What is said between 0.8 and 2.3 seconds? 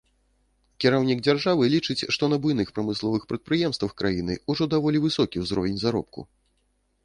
Кіраўнік дзяржавы лічыць, што